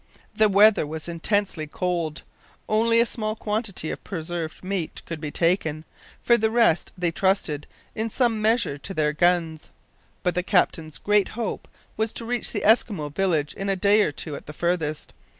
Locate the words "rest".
6.49-6.91